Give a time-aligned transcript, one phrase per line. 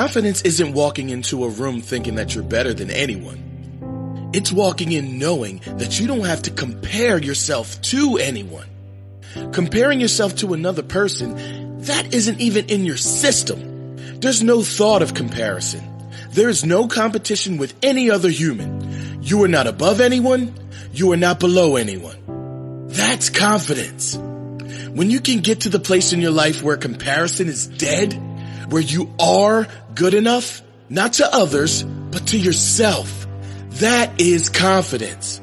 [0.00, 4.30] Confidence isn't walking into a room thinking that you're better than anyone.
[4.32, 8.66] It's walking in knowing that you don't have to compare yourself to anyone.
[9.52, 13.96] Comparing yourself to another person, that isn't even in your system.
[14.20, 15.84] There's no thought of comparison.
[16.30, 19.20] There is no competition with any other human.
[19.22, 20.54] You are not above anyone.
[20.94, 22.86] You are not below anyone.
[22.88, 24.16] That's confidence.
[24.16, 28.18] When you can get to the place in your life where comparison is dead,
[28.70, 33.26] where you are good enough, not to others, but to yourself.
[33.80, 35.40] That is confidence.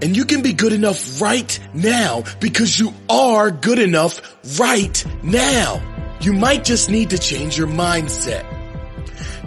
[0.00, 4.20] And you can be good enough right now because you are good enough
[4.60, 5.82] right now.
[6.20, 8.44] You might just need to change your mindset.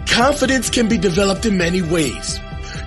[0.06, 2.38] Confidence can be developed in many ways.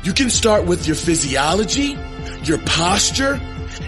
[0.04, 1.98] You can start with your physiology,
[2.44, 3.40] your posture.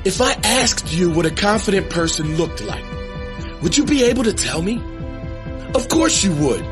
[0.05, 2.83] If I asked you what a confident person looked like,
[3.61, 4.81] would you be able to tell me?
[5.75, 6.65] Of course you would.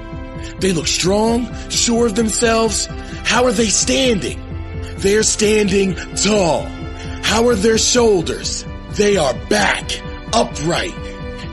[0.60, 2.88] They look strong, sure of themselves.
[3.26, 4.42] How are they standing?
[4.98, 6.64] They're standing tall.
[7.24, 8.66] How are their shoulders?
[8.92, 9.92] They are back,
[10.34, 10.96] upright.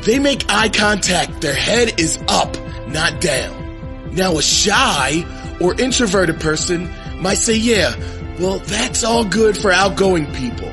[0.05, 1.41] They make eye contact.
[1.41, 2.57] Their head is up,
[2.89, 4.15] not down.
[4.15, 5.25] Now a shy
[5.61, 7.95] or introverted person might say, yeah,
[8.39, 10.71] well, that's all good for outgoing people,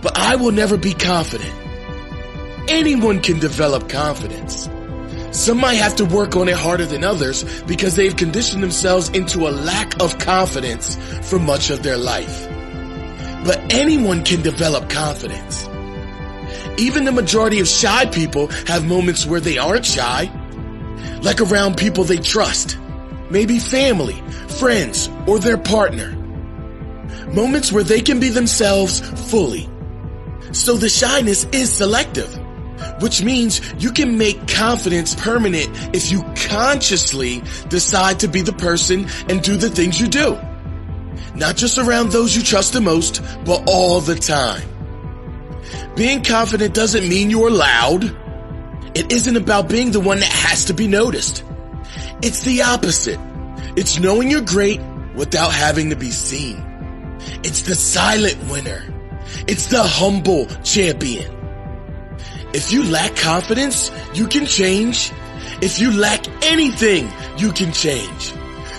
[0.00, 1.52] but I will never be confident.
[2.68, 4.68] Anyone can develop confidence.
[5.32, 9.48] Some might have to work on it harder than others because they've conditioned themselves into
[9.48, 10.96] a lack of confidence
[11.28, 12.46] for much of their life.
[13.44, 15.66] But anyone can develop confidence.
[16.78, 20.30] Even the majority of shy people have moments where they aren't shy,
[21.22, 22.78] like around people they trust,
[23.30, 24.22] maybe family,
[24.58, 26.12] friends, or their partner.
[27.32, 29.68] Moments where they can be themselves fully.
[30.52, 32.38] So the shyness is selective
[33.02, 39.06] which means you can make confidence permanent if you consciously decide to be the person
[39.28, 40.38] and do the things you do.
[41.34, 44.62] Not just around those you trust the most, but all the time.
[45.96, 48.04] Being confident doesn't mean you're loud.
[48.94, 51.44] It isn't about being the one that has to be noticed.
[52.22, 53.18] It's the opposite.
[53.76, 54.80] It's knowing you're great
[55.14, 56.56] without having to be seen.
[57.42, 58.84] It's the silent winner.
[59.48, 61.41] It's the humble champion.
[62.54, 65.10] If you lack confidence, you can change.
[65.60, 68.34] If you lack anything, you can change.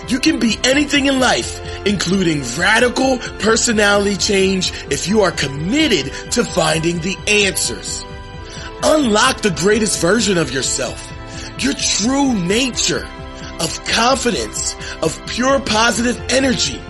[0.08, 6.44] You can be anything in life, including radical personality change if you are committed to
[6.44, 8.04] finding the answers.
[8.84, 11.10] Unlock the greatest version of yourself,
[11.58, 13.08] your true nature
[13.60, 16.80] of confidence, of pure positive energy.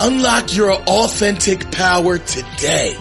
[0.00, 2.96] Unlock your authentic power today.